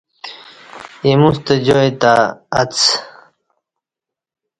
ایموستہ 1.05 1.55
جای 1.65 1.89
تہ 2.01 2.13
اڅ۔ 2.59 2.75